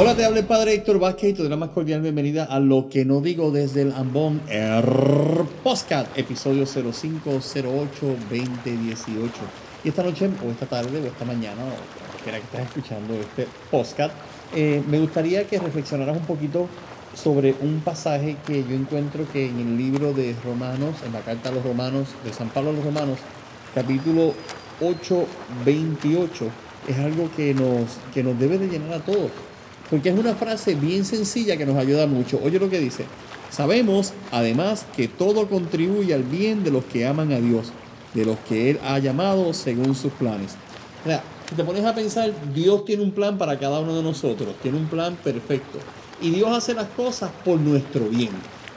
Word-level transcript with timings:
Hola, 0.00 0.14
te 0.14 0.24
habla 0.24 0.38
el 0.38 0.46
padre 0.46 0.74
Héctor 0.74 1.00
Vázquez 1.00 1.30
y 1.30 1.32
te 1.32 1.42
doy 1.42 1.50
la 1.50 1.56
más 1.56 1.70
cordial 1.70 2.00
bienvenida 2.00 2.44
a 2.44 2.60
Lo 2.60 2.88
que 2.88 3.04
no 3.04 3.20
digo 3.20 3.50
desde 3.50 3.82
el 3.82 3.90
Ambón 3.90 4.40
Air 4.48 4.84
Postcat, 5.64 6.16
episodio 6.16 6.66
0508-2018. 6.66 9.28
Y 9.82 9.88
esta 9.88 10.04
noche, 10.04 10.30
o 10.46 10.52
esta 10.52 10.66
tarde, 10.66 11.00
o 11.00 11.04
esta 11.04 11.24
mañana, 11.24 11.64
o 11.64 12.16
espera 12.16 12.38
que 12.38 12.44
estés 12.44 12.60
escuchando 12.60 13.14
este 13.14 13.48
postcat, 13.72 14.12
eh, 14.54 14.84
me 14.88 15.00
gustaría 15.00 15.48
que 15.48 15.58
reflexionaras 15.58 16.16
un 16.16 16.26
poquito 16.26 16.68
sobre 17.20 17.56
un 17.60 17.80
pasaje 17.80 18.36
que 18.46 18.62
yo 18.62 18.76
encuentro 18.76 19.26
que 19.32 19.46
en 19.46 19.58
el 19.58 19.76
libro 19.76 20.12
de 20.12 20.36
Romanos, 20.44 20.94
en 21.04 21.12
la 21.12 21.22
carta 21.22 21.48
a 21.48 21.52
los 21.52 21.64
Romanos, 21.64 22.06
de 22.24 22.32
San 22.32 22.50
Pablo 22.50 22.70
a 22.70 22.74
los 22.74 22.84
Romanos, 22.84 23.18
capítulo 23.74 24.32
8, 24.80 25.26
28, 25.64 26.44
es 26.86 26.98
algo 26.98 27.28
que 27.36 27.52
nos, 27.52 27.98
que 28.14 28.22
nos 28.22 28.38
debe 28.38 28.58
de 28.58 28.68
llenar 28.68 28.92
a 28.92 29.00
todos 29.00 29.32
porque 29.90 30.10
es 30.10 30.18
una 30.18 30.34
frase 30.34 30.74
bien 30.74 31.04
sencilla 31.04 31.56
que 31.56 31.66
nos 31.66 31.76
ayuda 31.76 32.06
mucho. 32.06 32.40
Oye 32.42 32.58
lo 32.58 32.68
que 32.68 32.78
dice. 32.78 33.04
Sabemos, 33.50 34.12
además, 34.30 34.84
que 34.94 35.08
todo 35.08 35.48
contribuye 35.48 36.12
al 36.12 36.22
bien 36.22 36.64
de 36.64 36.70
los 36.70 36.84
que 36.84 37.06
aman 37.06 37.32
a 37.32 37.40
Dios, 37.40 37.72
de 38.14 38.26
los 38.26 38.38
que 38.40 38.70
Él 38.70 38.80
ha 38.84 38.98
llamado 38.98 39.54
según 39.54 39.94
sus 39.94 40.12
planes. 40.12 40.54
O 41.06 41.10
si 41.48 41.54
te 41.54 41.64
pones 41.64 41.84
a 41.84 41.94
pensar, 41.94 42.30
Dios 42.54 42.84
tiene 42.84 43.02
un 43.02 43.12
plan 43.12 43.38
para 43.38 43.58
cada 43.58 43.80
uno 43.80 43.96
de 43.96 44.02
nosotros, 44.02 44.54
tiene 44.62 44.76
un 44.76 44.86
plan 44.86 45.16
perfecto. 45.16 45.78
Y 46.20 46.30
Dios 46.30 46.50
hace 46.54 46.74
las 46.74 46.88
cosas 46.88 47.30
por 47.42 47.58
nuestro 47.58 48.06
bien. 48.06 48.30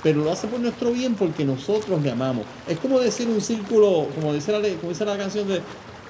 Pero 0.04 0.24
lo 0.24 0.32
hace 0.32 0.48
por 0.48 0.60
nuestro 0.60 0.92
bien 0.92 1.16
porque 1.16 1.44
nosotros 1.44 2.02
le 2.02 2.12
amamos. 2.12 2.46
Es 2.68 2.80
como 2.80 3.00
decir 3.00 3.28
un 3.28 3.42
círculo, 3.42 4.08
como 4.16 4.34
dice 4.34 4.52
la, 4.52 4.60
como 4.78 4.90
dice 4.90 5.06
la 5.06 5.18
canción 5.18 5.48
de 5.48 5.62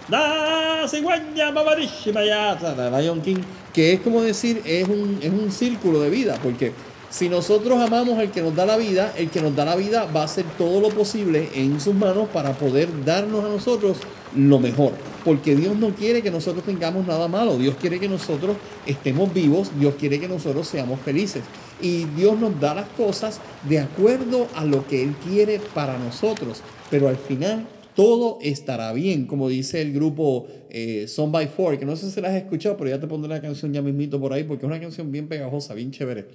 Da 0.07 0.87
cigüeña 0.87 1.51
de 1.51 3.01
Lion 3.01 3.21
King, 3.21 3.37
que 3.73 3.93
es 3.93 3.99
como 4.01 4.21
decir, 4.21 4.61
es 4.65 4.87
un, 4.87 5.19
es 5.21 5.29
un 5.31 5.51
círculo 5.51 6.01
de 6.01 6.09
vida, 6.09 6.37
porque 6.41 6.73
si 7.11 7.27
nosotros 7.27 7.77
amamos 7.79 8.17
al 8.19 8.31
que 8.31 8.41
nos 8.41 8.55
da 8.55 8.65
la 8.65 8.77
vida, 8.77 9.13
el 9.17 9.29
que 9.29 9.41
nos 9.41 9.53
da 9.53 9.65
la 9.65 9.75
vida 9.75 10.05
va 10.05 10.21
a 10.21 10.25
hacer 10.25 10.45
todo 10.57 10.79
lo 10.79 10.89
posible 10.89 11.49
en 11.53 11.79
sus 11.81 11.93
manos 11.93 12.29
para 12.29 12.53
poder 12.53 12.87
darnos 13.03 13.43
a 13.43 13.49
nosotros 13.49 13.97
lo 14.35 14.59
mejor. 14.59 14.93
Porque 15.25 15.55
Dios 15.55 15.75
no 15.75 15.89
quiere 15.89 16.21
que 16.21 16.31
nosotros 16.31 16.63
tengamos 16.63 17.05
nada 17.05 17.27
malo, 17.27 17.57
Dios 17.57 17.75
quiere 17.79 17.99
que 17.99 18.07
nosotros 18.07 18.55
estemos 18.85 19.31
vivos, 19.33 19.71
Dios 19.77 19.95
quiere 19.99 20.21
que 20.21 20.29
nosotros 20.29 20.67
seamos 20.67 21.01
felices. 21.01 21.43
Y 21.81 22.05
Dios 22.05 22.39
nos 22.39 22.57
da 22.59 22.75
las 22.75 22.87
cosas 22.89 23.41
de 23.67 23.79
acuerdo 23.79 24.47
a 24.55 24.63
lo 24.63 24.87
que 24.87 25.03
Él 25.03 25.13
quiere 25.27 25.59
para 25.73 25.97
nosotros. 25.97 26.61
Pero 26.89 27.09
al 27.09 27.17
final 27.17 27.67
todo 28.01 28.39
estará 28.41 28.93
bien, 28.93 29.27
como 29.27 29.47
dice 29.47 29.79
el 29.79 29.93
grupo 29.93 30.47
eh, 30.71 31.05
Son 31.07 31.31
by 31.31 31.47
Four, 31.49 31.77
que 31.77 31.85
no 31.85 31.95
sé 31.95 32.09
si 32.09 32.19
la 32.19 32.29
has 32.29 32.35
escuchado, 32.35 32.75
pero 32.75 32.89
ya 32.89 32.99
te 32.99 33.05
pondré 33.05 33.29
la 33.29 33.39
canción 33.39 33.71
ya 33.71 33.83
mismito 33.83 34.19
por 34.19 34.33
ahí, 34.33 34.43
porque 34.43 34.65
es 34.65 34.67
una 34.71 34.79
canción 34.79 35.11
bien 35.11 35.27
pegajosa, 35.27 35.75
bien 35.75 35.91
chévere. 35.91 36.25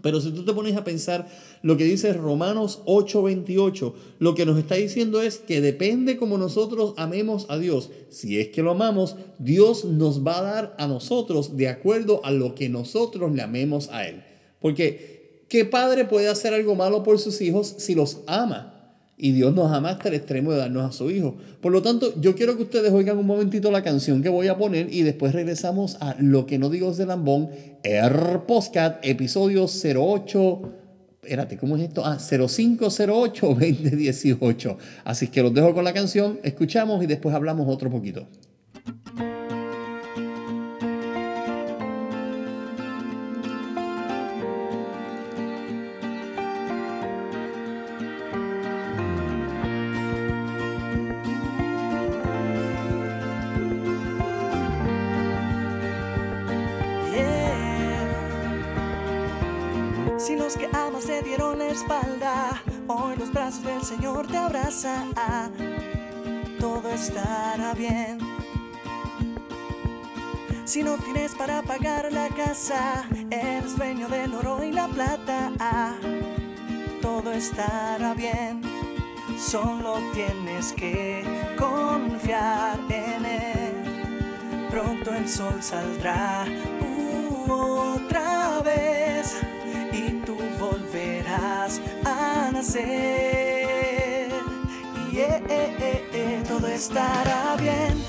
Pero 0.00 0.18
si 0.22 0.30
tú 0.30 0.46
te 0.46 0.54
pones 0.54 0.74
a 0.78 0.84
pensar 0.84 1.28
lo 1.60 1.76
que 1.76 1.84
dice 1.84 2.14
Romanos 2.14 2.80
8:28, 2.86 3.92
lo 4.18 4.34
que 4.34 4.46
nos 4.46 4.58
está 4.58 4.76
diciendo 4.76 5.20
es 5.20 5.36
que 5.36 5.60
depende 5.60 6.16
como 6.16 6.38
nosotros 6.38 6.94
amemos 6.96 7.44
a 7.50 7.58
Dios. 7.58 7.90
Si 8.08 8.38
es 8.38 8.48
que 8.48 8.62
lo 8.62 8.70
amamos, 8.70 9.16
Dios 9.38 9.84
nos 9.84 10.26
va 10.26 10.38
a 10.38 10.42
dar 10.42 10.76
a 10.78 10.86
nosotros 10.86 11.58
de 11.58 11.68
acuerdo 11.68 12.24
a 12.24 12.30
lo 12.30 12.54
que 12.54 12.70
nosotros 12.70 13.30
le 13.34 13.42
amemos 13.42 13.90
a 13.90 14.08
Él. 14.08 14.22
Porque, 14.58 15.42
¿qué 15.50 15.66
padre 15.66 16.06
puede 16.06 16.28
hacer 16.28 16.54
algo 16.54 16.74
malo 16.76 17.02
por 17.02 17.18
sus 17.18 17.42
hijos 17.42 17.74
si 17.76 17.94
los 17.94 18.20
ama? 18.26 18.77
Y 19.20 19.32
Dios 19.32 19.52
nos 19.52 19.72
ama 19.72 19.90
hasta 19.90 20.08
el 20.08 20.14
extremo 20.14 20.52
de 20.52 20.58
darnos 20.58 20.88
a 20.88 20.92
su 20.92 21.10
Hijo. 21.10 21.36
Por 21.60 21.72
lo 21.72 21.82
tanto, 21.82 22.14
yo 22.20 22.36
quiero 22.36 22.56
que 22.56 22.62
ustedes 22.62 22.92
oigan 22.92 23.18
un 23.18 23.26
momentito 23.26 23.72
la 23.72 23.82
canción 23.82 24.22
que 24.22 24.28
voy 24.28 24.46
a 24.46 24.56
poner 24.56 24.94
y 24.94 25.02
después 25.02 25.32
regresamos 25.32 25.96
a 26.00 26.14
Lo 26.20 26.46
que 26.46 26.58
no 26.58 26.70
digo 26.70 26.94
de 26.94 27.04
Lambón, 27.04 27.50
Air 27.82 28.42
Postcat, 28.46 29.04
episodio 29.04 29.66
08. 29.66 30.62
Espérate, 31.20 31.58
¿cómo 31.58 31.76
es 31.76 31.82
esto? 31.82 32.06
Ah, 32.06 32.18
0508-2018. 32.18 34.76
Así 35.04 35.26
que 35.26 35.42
los 35.42 35.52
dejo 35.52 35.74
con 35.74 35.82
la 35.82 35.92
canción, 35.92 36.38
escuchamos 36.44 37.02
y 37.02 37.06
después 37.06 37.34
hablamos 37.34 37.66
otro 37.68 37.90
poquito. 37.90 38.28
Si 60.28 60.36
los 60.36 60.58
que 60.58 60.66
amas 60.74 61.06
te 61.06 61.22
dieron 61.22 61.58
la 61.58 61.68
espalda, 61.68 62.62
hoy 62.86 63.16
los 63.16 63.32
brazos 63.32 63.64
del 63.64 63.80
Señor 63.80 64.26
te 64.26 64.36
abrazan. 64.36 65.10
Todo 66.60 66.90
estará 66.90 67.72
bien. 67.72 68.18
Si 70.66 70.82
no 70.82 70.98
tienes 70.98 71.34
para 71.34 71.62
pagar 71.62 72.12
la 72.12 72.28
casa, 72.28 73.08
eres 73.30 73.74
dueño 73.74 74.06
del 74.08 74.34
oro 74.34 74.62
y 74.62 74.70
la 74.70 74.86
plata. 74.88 75.50
Todo 77.00 77.32
estará 77.32 78.12
bien. 78.12 78.60
Solo 79.38 79.94
tienes 80.12 80.74
que 80.74 81.24
confiar 81.58 82.78
en 82.90 83.24
él. 83.24 84.68
Pronto 84.68 85.10
el 85.14 85.26
sol 85.26 85.62
saldrá 85.62 86.44
Y 92.74 92.80
eh, 95.20 95.42
eh, 95.48 96.08
eh, 96.12 96.44
todo 96.46 96.66
estará 96.66 97.56
bien, 97.58 98.04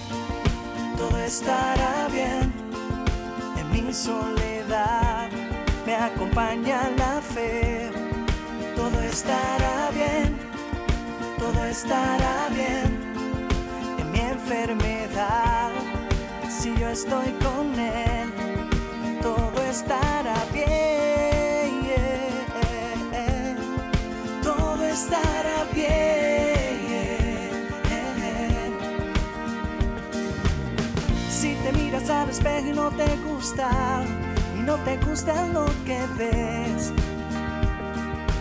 todo 0.97 1.17
estará 1.17 2.09
bien. 2.11 2.51
En 3.57 3.71
mi 3.71 3.93
soledad 3.93 5.29
me 5.85 5.95
acompaña 5.95 6.89
la 6.97 7.21
fe. 7.21 7.89
Todo 8.75 8.99
estará 9.01 9.91
bien, 9.93 10.37
todo 11.37 11.63
estará 11.65 12.49
bien. 12.53 13.13
En 13.97 14.11
mi 14.11 14.19
enfermedad, 14.19 15.71
si 16.49 16.75
yo 16.75 16.89
estoy 16.89 17.31
con 17.41 17.79
él, 17.79 18.29
todo 19.21 19.63
estará 19.63 20.35
bien. 20.51 20.98
Estará 25.09 25.65
bien. 25.73 25.89
Si 31.29 31.55
te 31.55 31.71
miras 31.73 32.09
al 32.09 32.29
espejo 32.29 32.67
y 32.67 32.73
no 32.73 32.91
te 32.91 33.17
gusta, 33.17 34.03
y 34.57 34.61
no 34.61 34.75
te 34.77 34.97
gusta 34.97 35.47
lo 35.47 35.65
que 35.85 35.99
ves. 36.17 36.93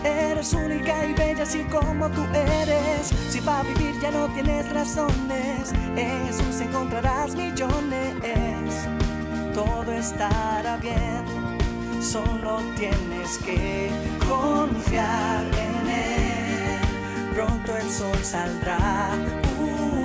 Eres 0.04 0.52
única 0.52 1.06
y 1.06 1.14
bella 1.14 1.42
así 1.42 1.64
como 1.64 2.08
tú 2.10 2.24
eres. 2.34 3.12
Si 3.30 3.40
para 3.40 3.62
vivir 3.62 3.98
ya 4.00 4.10
no 4.10 4.28
tienes 4.28 4.70
razones, 4.72 5.72
en 5.96 6.26
Jesús 6.26 6.60
encontrarás 6.60 7.34
millones. 7.34 8.88
Todo 9.54 9.92
estará 9.92 10.76
bien, 10.76 11.24
solo 12.00 12.60
tienes 12.76 13.38
que 13.38 13.90
confiar 14.28 15.42
en 15.58 15.67
pronto 17.38 17.76
el 17.76 17.88
sol 17.88 18.18
saldrá 18.24 19.10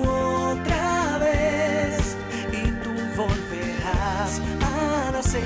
otra 0.05 1.17
vez 1.17 2.15
y 2.51 2.61
tú 2.83 2.93
volverás 3.17 4.39
a 4.61 5.11
nacer. 5.11 5.41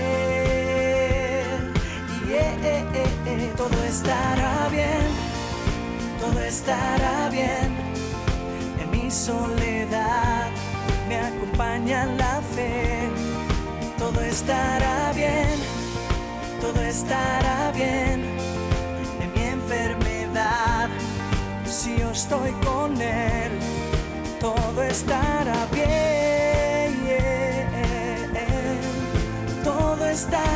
Y 2.27 2.33
eh, 2.33 2.57
eh, 2.63 3.07
eh, 3.25 3.53
todo 3.55 3.81
estará 3.85 4.67
bien, 4.69 5.07
todo 6.19 6.39
estará 6.41 7.29
bien. 7.29 7.69
En 8.81 8.91
mi 8.91 9.09
soledad 9.09 10.49
me 11.07 11.15
acompaña 11.15 12.05
la 12.05 12.41
fe. 12.53 13.07
Todo 13.97 14.19
estará 14.21 15.13
bien, 15.13 15.57
todo 16.59 16.81
estará 16.81 17.71
bien. 17.71 18.56
Estoy 22.17 22.51
con 22.65 22.99
Él, 22.99 23.51
todo 24.39 24.81
estará 24.81 25.67
bien. 25.71 25.87
Todo 29.63 30.07
estará 30.07 30.46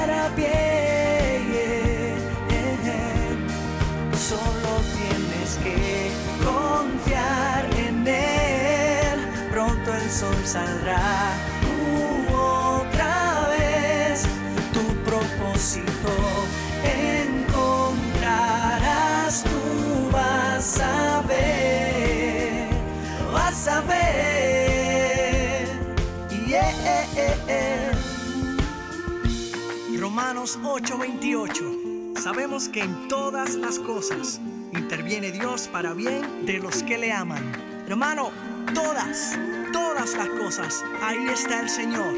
Romanos 30.41 30.59
8:28. 30.63 32.19
Sabemos 32.19 32.67
que 32.67 32.81
en 32.81 33.07
todas 33.07 33.53
las 33.53 33.77
cosas 33.77 34.41
interviene 34.73 35.31
Dios 35.31 35.67
para 35.67 35.93
bien 35.93 36.47
de 36.47 36.57
los 36.57 36.81
que 36.81 36.97
le 36.97 37.13
aman. 37.13 37.43
Hermano, 37.87 38.31
todas, 38.73 39.37
todas 39.71 40.15
las 40.15 40.29
cosas, 40.29 40.83
ahí 41.03 41.27
está 41.31 41.59
el 41.59 41.69
Señor. 41.69 42.11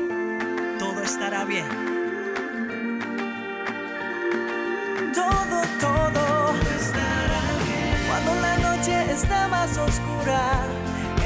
Todo 0.80 1.02
estará 1.02 1.44
bien. 1.44 1.68
Todo, 5.14 5.62
todo 5.81 6.54
estará 6.80 7.42
bien. 7.68 8.08
Cuando 8.08 8.36
la 8.36 8.58
noche 8.58 9.12
está 9.12 9.50
más 9.50 9.78
oscura, 9.78 10.66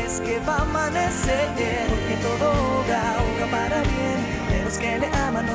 es 0.04 0.20
que 0.20 0.40
va 0.40 0.56
a 0.56 0.62
amanecer. 0.64 1.48
Porque 1.90 2.16
todo 2.24 2.50
obra, 2.80 3.18
obra 3.22 3.52
para 3.52 3.82
bien. 3.84 4.17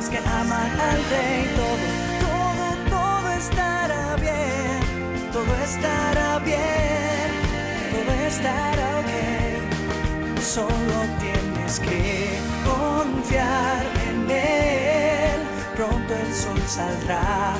Que 0.09 0.17
aman 0.17 0.71
al 0.79 1.03
Rey. 1.11 1.43
Todo, 1.55 1.87
todo, 2.25 2.65
todo 2.89 3.31
estará 3.31 4.15
bien. 4.17 5.31
Todo 5.31 5.55
estará 5.63 6.39
bien. 6.39 7.29
Todo 7.93 8.13
estará 8.27 8.99
ok. 9.01 10.41
Solo 10.41 10.97
tienes 11.19 11.79
que 11.79 12.37
confiar 12.65 13.83
en 14.07 14.31
Él. 14.31 15.39
Pronto 15.75 16.13
el 16.13 16.33
sol 16.33 16.61
saldrá 16.67 17.55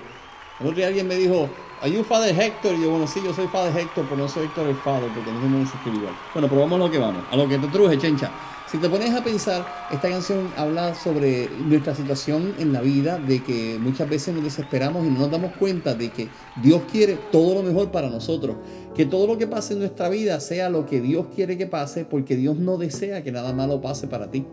El 0.60 0.68
otro 0.68 0.78
día 0.78 0.90
alguien 0.90 1.08
me 1.08 1.16
dijo, 1.16 1.50
¿Are 1.82 1.92
you 1.92 2.04
Father 2.04 2.40
Héctor? 2.40 2.76
Y 2.76 2.84
yo, 2.84 2.92
bueno, 2.92 3.08
sí, 3.08 3.22
yo 3.26 3.34
soy 3.34 3.48
Father 3.48 3.76
Héctor, 3.76 4.06
pero 4.08 4.22
no 4.22 4.28
soy 4.28 4.46
Héctor 4.46 4.68
el 4.68 4.76
Father, 4.76 5.10
porque 5.16 5.32
no 5.32 5.40
me 5.50 5.62
dice 5.62 5.76
escribir 5.78 6.02
igual. 6.02 6.14
Bueno, 6.32 6.48
pero 6.48 6.62
vamos 6.62 6.78
lo 6.78 6.92
que 6.92 7.00
vamos, 7.00 7.24
a 7.32 7.38
lo 7.38 7.50
que 7.50 7.58
te 7.58 7.68
truje, 7.70 7.98
chencha. 7.98 8.30
Si 8.74 8.80
te 8.80 8.90
pones 8.90 9.14
a 9.14 9.24
pensar, 9.24 9.68
esta 9.92 10.10
canción 10.10 10.52
habla 10.58 10.96
sobre 10.96 11.48
nuestra 11.60 11.94
situación 11.94 12.56
en 12.58 12.74
la 12.74 12.82
vida, 12.82 13.20
de 13.20 13.44
que 13.44 13.78
muchas 13.80 14.10
veces 14.10 14.34
nos 14.34 14.44
desesperamos 14.44 15.06
y 15.06 15.12
no 15.12 15.20
nos 15.20 15.30
damos 15.30 15.56
cuenta 15.58 15.94
de 15.94 16.10
que 16.10 16.28
Dios 16.60 16.82
quiere 16.92 17.20
todo 17.32 17.54
lo 17.54 17.62
mejor 17.62 17.92
para 17.92 18.10
nosotros. 18.10 18.56
Que 18.96 19.06
todo 19.06 19.28
lo 19.28 19.38
que 19.38 19.46
pase 19.46 19.74
en 19.74 19.80
nuestra 19.82 20.10
vida 20.10 20.40
sea 20.40 20.72
lo 20.72 20.88
que 20.88 21.02
Dios 21.02 21.28
quiere 21.36 21.56
que 21.56 21.68
pase, 21.68 22.04
porque 22.04 22.36
Dios 22.36 22.58
no 22.58 22.78
desea 22.78 23.24
que 23.24 23.32
nada 23.32 23.54
malo 23.54 23.80
pase 23.80 24.08
para 24.08 24.32
ti. 24.32 24.44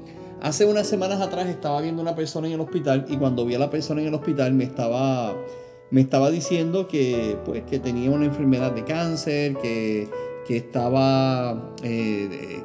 Hace 0.42 0.66
unas 0.66 0.86
semanas 0.86 1.22
atrás 1.22 1.46
estaba 1.46 1.80
viendo 1.80 2.02
una 2.02 2.14
persona 2.14 2.46
en 2.46 2.52
el 2.52 2.60
hospital 2.60 3.06
y 3.08 3.16
cuando 3.16 3.46
vi 3.46 3.54
a 3.54 3.58
la 3.58 3.70
persona 3.70 4.02
en 4.02 4.08
el 4.08 4.14
hospital 4.14 4.52
me 4.52 4.64
estaba, 4.64 5.34
me 5.90 6.02
estaba 6.02 6.30
diciendo 6.30 6.88
que, 6.88 7.38
pues, 7.46 7.62
que 7.62 7.78
tenía 7.78 8.10
una 8.10 8.26
enfermedad 8.26 8.72
de 8.72 8.84
cáncer, 8.84 9.56
que, 9.56 10.10
que 10.46 10.58
estaba 10.58 11.72
eh, 11.82 12.60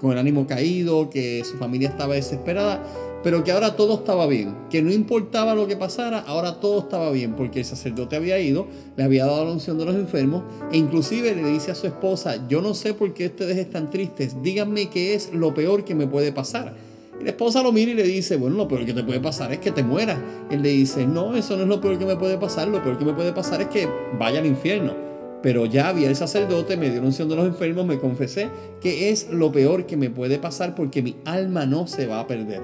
con 0.00 0.12
el 0.12 0.18
ánimo 0.18 0.46
caído, 0.46 1.10
que 1.10 1.42
su 1.44 1.56
familia 1.58 1.88
estaba 1.88 2.14
desesperada, 2.14 2.82
pero 3.22 3.44
que 3.44 3.52
ahora 3.52 3.76
todo 3.76 3.94
estaba 3.94 4.26
bien, 4.26 4.54
que 4.70 4.82
no 4.82 4.90
importaba 4.92 5.54
lo 5.54 5.66
que 5.66 5.76
pasara, 5.76 6.20
ahora 6.20 6.58
todo 6.58 6.80
estaba 6.80 7.10
bien, 7.10 7.34
porque 7.34 7.60
el 7.60 7.64
sacerdote 7.64 8.16
había 8.16 8.38
ido, 8.38 8.66
le 8.96 9.04
había 9.04 9.26
dado 9.26 9.44
la 9.44 9.52
unción 9.52 9.78
de 9.78 9.84
los 9.84 9.94
enfermos, 9.94 10.42
e 10.72 10.78
inclusive 10.78 11.34
le 11.34 11.44
dice 11.44 11.70
a 11.70 11.74
su 11.74 11.86
esposa, 11.86 12.46
yo 12.48 12.62
no 12.62 12.72
sé 12.74 12.94
por 12.94 13.12
qué 13.12 13.26
ustedes 13.26 13.58
están 13.58 13.90
tristes, 13.90 14.42
díganme 14.42 14.88
qué 14.88 15.14
es 15.14 15.32
lo 15.34 15.52
peor 15.52 15.84
que 15.84 15.94
me 15.94 16.06
puede 16.06 16.32
pasar. 16.32 16.74
Y 17.20 17.24
la 17.24 17.30
esposa 17.30 17.62
lo 17.62 17.70
mira 17.70 17.90
y 17.90 17.94
le 17.94 18.04
dice, 18.04 18.36
bueno, 18.36 18.56
lo 18.56 18.66
peor 18.66 18.86
que 18.86 18.94
te 18.94 19.04
puede 19.04 19.20
pasar 19.20 19.52
es 19.52 19.58
que 19.58 19.70
te 19.70 19.82
mueras. 19.82 20.18
Él 20.50 20.62
le 20.62 20.70
dice, 20.70 21.06
no, 21.06 21.36
eso 21.36 21.54
no 21.56 21.64
es 21.64 21.68
lo 21.68 21.78
peor 21.78 21.98
que 21.98 22.06
me 22.06 22.16
puede 22.16 22.38
pasar, 22.38 22.68
lo 22.68 22.82
peor 22.82 22.96
que 22.96 23.04
me 23.04 23.12
puede 23.12 23.34
pasar 23.34 23.60
es 23.60 23.68
que 23.68 23.86
vaya 24.18 24.38
al 24.38 24.46
infierno. 24.46 25.09
Pero 25.42 25.64
ya 25.66 25.88
había 25.88 26.08
el 26.08 26.16
sacerdote, 26.16 26.76
me 26.76 26.90
dio 26.90 27.00
unción 27.00 27.28
de 27.28 27.36
los 27.36 27.46
enfermos, 27.46 27.86
me 27.86 27.98
confesé 27.98 28.48
que 28.80 29.10
es 29.10 29.30
lo 29.30 29.50
peor 29.52 29.86
que 29.86 29.96
me 29.96 30.10
puede 30.10 30.38
pasar 30.38 30.74
porque 30.74 31.02
mi 31.02 31.16
alma 31.24 31.66
no 31.66 31.86
se 31.86 32.06
va 32.06 32.20
a 32.20 32.26
perder. 32.26 32.60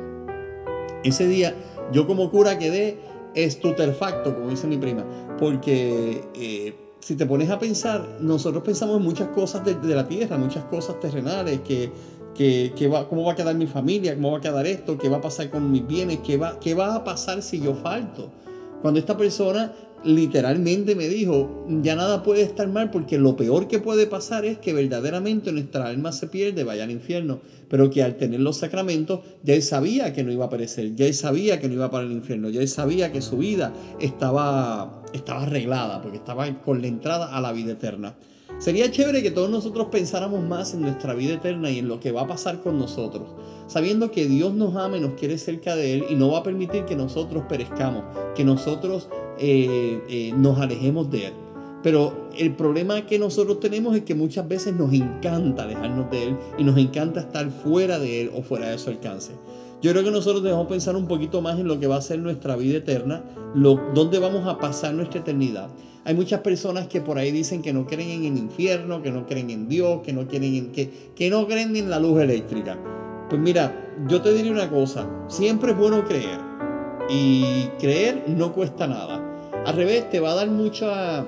Ese 1.02 1.26
día 1.26 1.54
yo 1.92 2.06
como 2.06 2.30
cura 2.30 2.58
quedé 2.58 2.98
estuterfacto, 3.34 4.34
como 4.34 4.50
dice 4.50 4.66
mi 4.66 4.76
prima, 4.76 5.04
porque 5.38 6.22
eh, 6.34 6.74
si 7.00 7.14
te 7.14 7.26
pones 7.26 7.50
a 7.50 7.58
pensar, 7.58 8.18
nosotros 8.20 8.62
pensamos 8.62 8.96
en 8.96 9.02
muchas 9.02 9.28
cosas 9.28 9.64
de, 9.64 9.74
de 9.74 9.94
la 9.94 10.08
tierra, 10.08 10.36
muchas 10.36 10.64
cosas 10.64 10.98
terrenales, 10.98 11.60
que, 11.60 11.90
que, 12.34 12.72
que 12.76 12.88
va, 12.88 13.08
cómo 13.08 13.24
va 13.24 13.32
a 13.32 13.36
quedar 13.36 13.54
mi 13.54 13.66
familia, 13.66 14.14
cómo 14.14 14.32
va 14.32 14.38
a 14.38 14.40
quedar 14.40 14.66
esto, 14.66 14.98
qué 14.98 15.08
va 15.08 15.18
a 15.18 15.20
pasar 15.20 15.50
con 15.50 15.70
mis 15.70 15.86
bienes, 15.86 16.18
qué 16.24 16.36
va, 16.36 16.58
qué 16.58 16.74
va 16.74 16.94
a 16.94 17.04
pasar 17.04 17.42
si 17.42 17.60
yo 17.60 17.74
falto. 17.74 18.30
Cuando 18.86 19.00
esta 19.00 19.16
persona 19.16 19.72
literalmente 20.04 20.94
me 20.94 21.08
dijo, 21.08 21.66
ya 21.82 21.96
nada 21.96 22.22
puede 22.22 22.42
estar 22.42 22.68
mal 22.68 22.92
porque 22.92 23.18
lo 23.18 23.34
peor 23.34 23.66
que 23.66 23.80
puede 23.80 24.06
pasar 24.06 24.44
es 24.44 24.58
que 24.58 24.72
verdaderamente 24.72 25.50
nuestra 25.50 25.88
alma 25.88 26.12
se 26.12 26.28
pierde, 26.28 26.62
vaya 26.62 26.84
al 26.84 26.92
infierno, 26.92 27.40
pero 27.68 27.90
que 27.90 28.04
al 28.04 28.14
tener 28.14 28.38
los 28.38 28.58
sacramentos 28.58 29.22
ya 29.42 29.54
él 29.54 29.62
sabía 29.64 30.12
que 30.12 30.22
no 30.22 30.30
iba 30.30 30.44
a 30.44 30.50
perecer, 30.50 30.94
ya 30.94 31.06
él 31.06 31.14
sabía 31.14 31.58
que 31.58 31.66
no 31.66 31.74
iba 31.74 31.90
para 31.90 32.04
el 32.04 32.12
infierno, 32.12 32.48
ya 32.48 32.60
él 32.60 32.68
sabía 32.68 33.10
que 33.10 33.22
su 33.22 33.38
vida 33.38 33.72
estaba, 33.98 35.02
estaba 35.12 35.42
arreglada, 35.42 36.00
porque 36.00 36.18
estaba 36.18 36.48
con 36.60 36.80
la 36.80 36.86
entrada 36.86 37.36
a 37.36 37.40
la 37.40 37.50
vida 37.50 37.72
eterna. 37.72 38.14
Sería 38.58 38.88
chévere 38.88 39.20
que 39.20 39.32
todos 39.32 39.50
nosotros 39.50 39.88
pensáramos 39.90 40.44
más 40.44 40.74
en 40.74 40.82
nuestra 40.82 41.12
vida 41.12 41.34
eterna 41.34 41.72
y 41.72 41.80
en 41.80 41.88
lo 41.88 41.98
que 41.98 42.12
va 42.12 42.22
a 42.22 42.28
pasar 42.28 42.60
con 42.60 42.78
nosotros, 42.78 43.30
sabiendo 43.66 44.10
que 44.10 44.26
Dios 44.26 44.54
nos 44.54 44.76
ama 44.76 44.96
y 44.96 45.00
nos 45.00 45.12
quiere 45.12 45.38
cerca 45.38 45.76
de 45.76 45.94
Él 45.94 46.04
y 46.08 46.14
no 46.14 46.30
va 46.30 46.38
a 46.38 46.42
permitir 46.42 46.84
que 46.84 46.96
nosotros 46.96 47.44
perezcamos, 47.48 48.04
que 48.34 48.44
nosotros 48.44 49.08
eh, 49.38 50.00
eh, 50.08 50.32
nos 50.36 50.58
alejemos 50.58 51.10
de 51.10 51.28
Él. 51.28 51.32
Pero 51.82 52.28
el 52.36 52.54
problema 52.54 53.06
que 53.06 53.18
nosotros 53.18 53.60
tenemos 53.60 53.94
es 53.96 54.02
que 54.02 54.14
muchas 54.14 54.48
veces 54.48 54.74
nos 54.74 54.92
encanta 54.92 55.62
alejarnos 55.62 56.10
de 56.10 56.24
Él 56.24 56.36
y 56.58 56.64
nos 56.64 56.76
encanta 56.78 57.20
estar 57.20 57.48
fuera 57.50 57.98
de 57.98 58.22
Él 58.22 58.30
o 58.34 58.42
fuera 58.42 58.70
de 58.70 58.78
su 58.78 58.90
alcance. 58.90 59.32
Yo 59.82 59.92
creo 59.92 60.02
que 60.02 60.10
nosotros 60.10 60.42
debemos 60.42 60.66
pensar 60.66 60.96
un 60.96 61.06
poquito 61.06 61.42
más 61.42 61.60
en 61.60 61.68
lo 61.68 61.78
que 61.78 61.86
va 61.86 61.96
a 61.96 62.00
ser 62.00 62.18
nuestra 62.18 62.56
vida 62.56 62.78
eterna, 62.78 63.22
lo, 63.54 63.80
dónde 63.94 64.18
vamos 64.18 64.48
a 64.48 64.58
pasar 64.58 64.94
nuestra 64.94 65.20
eternidad. 65.20 65.68
Hay 66.04 66.14
muchas 66.14 66.40
personas 66.40 66.86
que 66.88 67.00
por 67.00 67.18
ahí 67.18 67.30
dicen 67.30 67.62
que 67.62 67.72
no 67.72 67.86
creen 67.86 68.10
en 68.10 68.24
el 68.24 68.38
infierno, 68.38 69.02
que 69.02 69.10
no 69.10 69.26
creen 69.26 69.50
en 69.50 69.68
Dios, 69.68 70.00
que 70.02 70.12
no, 70.12 70.26
creen 70.26 70.54
en, 70.54 70.72
que, 70.72 70.90
que 71.14 71.30
no 71.30 71.46
creen 71.46 71.76
en 71.76 71.90
la 71.90 72.00
luz 72.00 72.20
eléctrica. 72.20 72.78
Pues 73.28 73.40
mira, 73.40 73.94
yo 74.06 74.22
te 74.22 74.32
diré 74.32 74.50
una 74.50 74.70
cosa, 74.70 75.06
siempre 75.28 75.72
es 75.72 75.78
bueno 75.78 76.04
creer. 76.04 76.38
Y 77.08 77.68
creer 77.78 78.24
no 78.28 78.52
cuesta 78.52 78.86
nada. 78.86 79.20
Al 79.64 79.74
revés, 79.74 80.08
te 80.10 80.20
va 80.20 80.32
a 80.32 80.34
dar 80.34 80.48
mucha, 80.48 81.24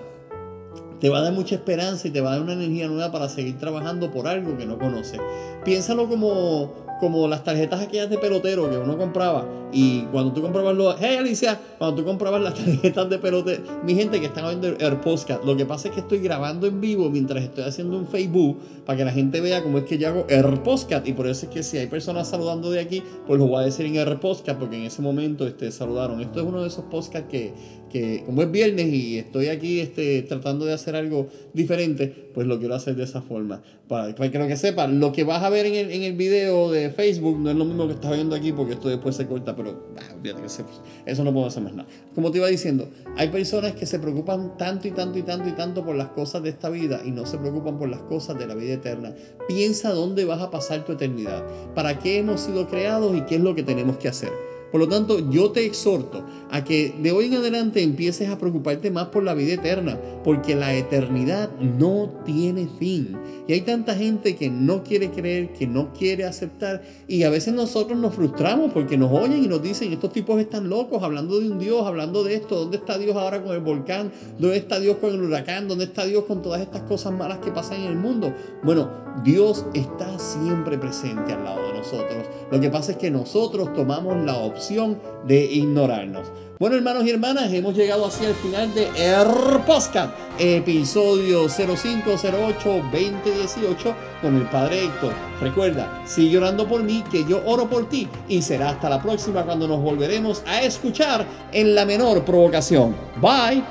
te 1.01 1.09
va 1.09 1.19
a 1.19 1.23
dar 1.23 1.33
mucha 1.33 1.57
esperanza 1.57 2.09
y 2.09 2.11
te 2.11 2.21
va 2.21 2.31
a 2.31 2.33
dar 2.35 2.43
una 2.43 2.53
energía 2.53 2.89
nueva 2.89 3.11
para 3.11 3.29
seguir 3.29 3.59
trabajando 3.59 4.11
por 4.11 4.29
algo 4.29 4.57
que 4.57 4.67
no 4.67 4.79
conoces. 4.79 5.21
Piénsalo 5.65 6.09
como, 6.09 6.73
como 7.01 7.29
las 7.29 7.45
tarjetas 7.45 7.81
aquellas 7.81 8.11
de 8.11 8.19
pelotero 8.19 8.69
que 8.71 8.77
uno 8.77 8.97
compraba 8.97 9.47
y 9.73 10.03
cuando 10.13 10.33
tú 10.33 10.43
comprabas 10.43 10.77
los 10.77 10.97
hey 10.99 11.17
Alicia 11.19 11.59
cuando 11.79 11.97
tú 11.97 12.05
comprabas 12.07 12.43
las 12.43 12.55
tarjetas 12.65 13.09
de 13.09 13.19
pelotero 13.19 13.63
mi 13.85 13.95
gente 13.95 14.21
que 14.21 14.27
están 14.27 14.45
viendo 14.49 14.69
el 14.69 14.97
podcast 14.99 15.45
lo 15.45 15.57
que 15.57 15.65
pasa 15.65 15.89
es 15.89 15.95
que 15.95 16.01
estoy 16.01 16.19
grabando 16.19 16.67
en 16.67 16.81
vivo 16.81 17.11
mientras 17.11 17.43
estoy 17.43 17.65
haciendo 17.65 17.97
un 17.97 18.07
Facebook 18.07 18.59
para 18.85 18.97
que 18.97 19.05
la 19.05 19.13
gente 19.13 19.41
vea 19.41 19.63
cómo 19.63 19.79
es 19.79 19.85
que 19.85 19.99
yo 19.99 20.09
hago 20.09 20.27
el 20.29 20.61
podcast 20.61 21.07
y 21.07 21.13
por 21.13 21.27
eso 21.27 21.47
es 21.47 21.53
que 21.53 21.63
si 21.63 21.79
hay 21.79 21.87
personas 21.87 22.29
saludando 22.29 22.71
de 22.71 22.81
aquí 22.81 23.03
pues 23.27 23.39
lo 23.39 23.47
voy 23.47 23.63
a 23.63 23.67
decir 23.67 23.87
en 23.87 23.97
el 23.97 24.19
podcast 24.19 24.59
porque 24.59 24.77
en 24.77 24.85
ese 24.85 25.03
momento 25.03 25.47
este, 25.47 25.71
saludaron. 25.71 26.21
Esto 26.21 26.41
es 26.41 26.47
uno 26.47 26.63
de 26.63 26.69
esos 26.69 26.85
podcasts 26.85 27.29
que, 27.31 27.53
que 27.89 28.23
como 28.27 28.43
es 28.43 28.51
viernes 28.51 28.87
y 28.93 29.19
estoy 29.19 29.49
aquí 29.49 29.81
este, 29.81 30.23
tratando 30.23 30.65
de 30.65 30.73
hacer 30.75 30.95
algo 30.97 31.29
diferente 31.55 32.29
pues 32.35 32.47
lo 32.47 32.59
quiero 32.59 32.75
hacer 32.75 32.95
de 32.95 33.05
esa 33.05 33.21
forma 33.23 33.63
para, 33.89 34.15
para 34.15 34.31
que 34.31 34.39
lo 34.39 34.47
que 34.47 34.57
sepan 34.57 35.01
lo 35.01 35.13
que 35.13 35.25
vas 35.25 35.43
a 35.43 35.49
ver 35.51 35.67
en 35.67 35.75
el, 35.75 35.91
en 35.91 36.03
el 36.03 36.13
video 36.13 36.71
de 36.71 36.91
Facebook 36.91 37.39
no 37.39 37.51
es 37.51 37.57
lo 37.57 37.65
mismo 37.65 37.87
que 37.87 37.95
estás 37.95 38.13
viendo 38.15 38.35
aquí 38.37 38.53
porque 38.53 38.75
esto 38.75 38.89
después 38.89 39.17
se 39.17 39.27
corta, 39.27 39.57
pero 39.57 39.89
ah, 39.97 40.49
se- 40.49 40.63
eso 41.07 41.25
no 41.25 41.33
puedo 41.33 41.47
hacer 41.47 41.63
más 41.63 41.75
nada. 41.75 41.89
Como 42.15 42.31
te 42.31 42.39
iba 42.39 42.47
diciendo, 42.49 42.89
hay 43.17 43.29
personas 43.29 43.73
que 43.73 43.87
se 43.87 43.99
preocupan 43.99 44.57
tanto 44.57 44.87
y 44.89 44.91
tanto 44.91 45.19
y 45.19 45.23
tanto 45.23 45.49
y 45.49 45.53
tanto 45.53 45.85
por 45.85 45.97
las 45.97 46.09
cosas 46.09 46.43
de 46.43 46.51
esta 46.51 46.69
vida 46.71 47.01
y 47.05 47.11
no 47.11 47.25
se 47.27 47.39
preocupan 47.39 47.79
por 47.79 47.89
las 47.89 48.01
cosas 48.03 48.39
de 48.39 48.47
la 48.47 48.55
vida 48.55 48.75
eterna. 48.75 49.15
Piensa 49.49 49.91
dónde 49.93 50.25
vas 50.25 50.41
a 50.43 50.51
pasar 50.51 50.85
tu 50.85 50.93
eternidad, 50.93 51.45
para 51.75 51.99
qué 51.99 52.19
hemos 52.19 52.41
sido 52.43 52.69
creados 52.69 53.17
y 53.17 53.23
qué 53.23 53.37
es 53.37 53.41
lo 53.41 53.55
que 53.55 53.63
tenemos 53.63 53.97
que 53.97 54.09
hacer. 54.09 54.48
Por 54.71 54.81
lo 54.81 54.89
tanto, 54.89 55.31
yo 55.31 55.51
te 55.51 55.65
exhorto 55.65 56.25
a 56.51 56.65
que 56.65 56.95
de 57.01 57.13
hoy 57.13 57.27
en 57.27 57.35
adelante 57.35 57.83
empieces 57.83 58.29
a 58.29 58.39
preocuparte 58.39 58.91
más 58.91 59.09
por 59.09 59.23
la 59.23 59.35
vida 59.35 59.55
eterna, 59.55 59.99
porque 60.25 60.55
la 60.55 60.75
eternidad 60.75 61.51
no 61.59 62.11
tiene 62.25 62.69
fin. 62.79 63.17
Y 63.47 63.55
hay 63.55 63.63
tanta 63.63 63.95
gente 63.95 64.37
que 64.37 64.51
no 64.51 64.83
quiere 64.83 65.11
creer, 65.11 65.53
que 65.53 65.67
no 65.67 65.93
quiere 65.93 66.25
aceptar, 66.25 66.83
y 67.07 67.23
a 67.23 67.31
veces 67.31 67.55
nosotros 67.55 67.99
nos 67.99 68.15
frustramos 68.15 68.73
porque 68.73 68.99
nos 68.99 69.11
oyen 69.13 69.43
y 69.45 69.49
nos 69.49 69.63
dicen, 69.63 69.93
estos 69.93 70.13
tipos 70.13 70.41
están 70.41 70.69
locos, 70.69 71.03
hablando 71.03 71.41
de 71.41 71.51
un 71.51 71.59
Dios, 71.59 71.87
hablando 71.87 72.25
de 72.25 72.35
esto, 72.35 72.57
¿dónde 72.57 72.77
está 72.77 72.99
Dios 72.99 73.17
ahora 73.17 73.43
con 73.43 73.55
el 73.55 73.61
volcán? 73.61 74.13
¿Dónde 74.39 74.59
está 74.59 74.79
Dios 74.81 74.99
con 74.99 75.15
el 75.15 75.23
huracán? 75.23 75.69
¿Dónde 75.69 75.85
está 75.85 76.05
Dios 76.05 76.25
con 76.25 76.43
todas 76.43 76.61
estas 76.61 76.83
cosas 76.83 77.13
malas 77.13 77.39
que 77.39 77.51
pasan 77.51 77.81
en 77.81 77.87
el 77.87 77.97
mundo? 77.97 78.35
Bueno, 78.63 78.91
Dios 79.25 79.65
está 79.75 80.19
siempre 80.19 80.79
presente 80.79 81.33
al 81.33 81.45
lado 81.45 81.68
nosotros. 81.79 82.27
Lo 82.51 82.61
que 82.61 82.71
pasa 82.71 82.93
es 82.93 82.99
que 82.99 83.11
nosotros 83.11 83.75
tomamos 83.75 84.17
la 84.25 84.37
opción 84.37 85.01
de 85.27 85.45
ignorarnos. 85.45 86.31
Bueno, 86.59 86.75
hermanos 86.75 87.05
y 87.05 87.11
hermanas, 87.11 87.53
hemos 87.53 87.77
llegado 87.77 88.05
así 88.05 88.27
al 88.27 88.35
final 88.35 88.75
de 88.75 88.89
Air 88.97 89.61
Podcast, 89.65 90.13
episodio 90.41 91.47
0508-2018 91.47 93.95
con 94.21 94.35
el 94.35 94.43
Padre 94.49 94.87
Héctor. 94.87 95.13
Recuerda, 95.41 96.03
sigue 96.05 96.37
orando 96.37 96.67
por 96.67 96.83
mí, 96.83 97.05
que 97.13 97.25
yo 97.25 97.41
oro 97.47 97.71
por 97.71 97.89
ti, 97.89 98.09
y 98.29 98.43
será 98.43 98.71
hasta 98.71 98.91
la 98.91 99.01
próxima 99.01 99.45
cuando 99.45 99.69
nos 99.69 99.81
volveremos 99.81 100.43
a 100.47 100.63
escuchar 100.63 101.25
en 101.53 101.77
la 101.77 101.85
menor 101.85 102.25
provocación. 102.25 102.97
Bye. 103.21 103.63